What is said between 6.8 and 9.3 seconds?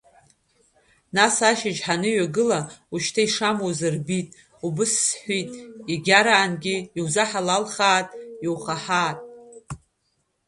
иузыҳалалхаат, иухаҳаат!